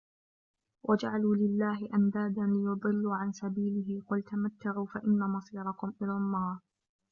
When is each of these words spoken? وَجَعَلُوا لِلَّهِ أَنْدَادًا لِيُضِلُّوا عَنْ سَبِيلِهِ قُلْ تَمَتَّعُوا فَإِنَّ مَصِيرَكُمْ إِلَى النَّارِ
وَجَعَلُوا 0.83 1.35
لِلَّهِ 1.35 1.89
أَنْدَادًا 1.93 2.41
لِيُضِلُّوا 2.41 3.15
عَنْ 3.15 3.31
سَبِيلِهِ 3.31 4.03
قُلْ 4.09 4.23
تَمَتَّعُوا 4.23 4.85
فَإِنَّ 4.85 5.19
مَصِيرَكُمْ 5.19 5.93
إِلَى 6.01 6.11
النَّارِ 6.11 6.59